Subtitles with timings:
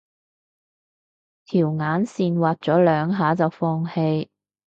[1.45, 4.29] 條眼線畫咗兩下就放棄